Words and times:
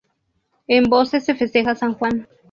En 0.67 0.85
Voces 0.85 1.23
se 1.25 1.35
festeja 1.35 1.75
San 1.75 1.93
Juan 1.93 2.27